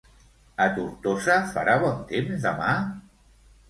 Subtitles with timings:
[0.65, 2.77] A Tortosa farà bon temps demà?